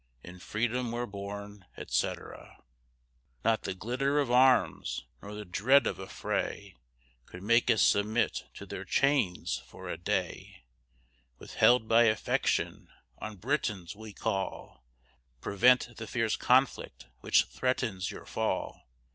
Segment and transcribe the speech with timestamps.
[0.23, 2.63] In Freedom we're born, etc.
[3.45, 6.75] Not the glitter of arms nor the dread of a fray
[7.27, 10.63] Could make us submit to their chains for a day;
[11.37, 12.87] Withheld by affection,
[13.19, 14.83] on Britons we call,
[15.39, 18.81] Prevent the fierce conflict which threatens your fall.